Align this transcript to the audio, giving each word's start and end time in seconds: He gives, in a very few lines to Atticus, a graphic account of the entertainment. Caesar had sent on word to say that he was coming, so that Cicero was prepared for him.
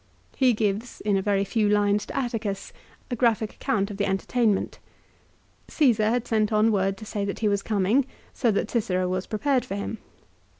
He 0.35 0.53
gives, 0.53 0.99
in 1.01 1.15
a 1.15 1.21
very 1.21 1.43
few 1.43 1.69
lines 1.69 2.07
to 2.07 2.17
Atticus, 2.17 2.73
a 3.11 3.15
graphic 3.15 3.53
account 3.53 3.91
of 3.91 3.97
the 3.97 4.07
entertainment. 4.07 4.79
Caesar 5.67 6.09
had 6.09 6.25
sent 6.27 6.51
on 6.51 6.71
word 6.71 6.97
to 6.97 7.05
say 7.05 7.23
that 7.23 7.37
he 7.37 7.47
was 7.47 7.61
coming, 7.61 8.07
so 8.33 8.49
that 8.49 8.71
Cicero 8.71 9.07
was 9.07 9.27
prepared 9.27 9.63
for 9.63 9.75
him. 9.75 9.99